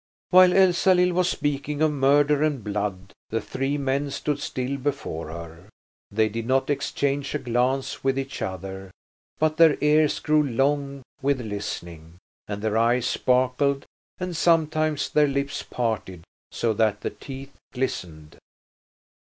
[0.31, 5.69] While Elsalill was speaking of murder and blood the three men stood still before her.
[6.09, 8.89] They did not exchange a glance with each other,
[9.37, 12.17] but their ears grew long with listening,
[12.47, 13.85] and their eyes sparkled,
[14.19, 18.39] and sometimes their lips parted so that the teeth glistened.